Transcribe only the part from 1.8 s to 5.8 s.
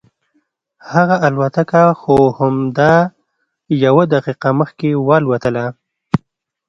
خو همدا یوه دقیقه مخکې والوتله.